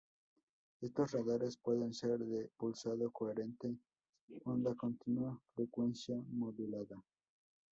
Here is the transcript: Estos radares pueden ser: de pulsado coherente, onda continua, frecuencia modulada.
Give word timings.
Estos 0.81 1.11
radares 1.11 1.57
pueden 1.57 1.93
ser: 1.93 2.17
de 2.17 2.49
pulsado 2.57 3.11
coherente, 3.11 3.77
onda 4.45 4.73
continua, 4.73 5.39
frecuencia 5.53 6.15
modulada. 6.31 7.03